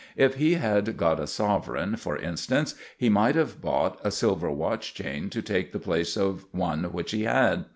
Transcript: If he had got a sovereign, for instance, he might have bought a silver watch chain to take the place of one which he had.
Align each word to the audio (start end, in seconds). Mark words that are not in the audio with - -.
If 0.15 0.33
he 0.37 0.55
had 0.55 0.97
got 0.97 1.19
a 1.19 1.27
sovereign, 1.27 1.95
for 1.95 2.17
instance, 2.17 2.73
he 2.97 3.07
might 3.07 3.35
have 3.35 3.61
bought 3.61 3.99
a 4.03 4.09
silver 4.09 4.49
watch 4.49 4.95
chain 4.95 5.29
to 5.29 5.43
take 5.43 5.73
the 5.73 5.79
place 5.79 6.17
of 6.17 6.45
one 6.51 6.85
which 6.85 7.11
he 7.11 7.25
had. 7.25 7.65